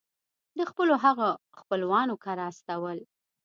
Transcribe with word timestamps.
د 0.57 0.59
خپلو 0.69 0.93
هغو 1.03 1.29
خپلوانو 1.59 2.15
کره 2.25 2.43
استول. 2.51 2.97